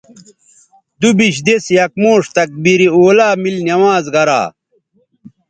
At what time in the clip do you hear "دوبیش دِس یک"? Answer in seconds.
1.01-1.91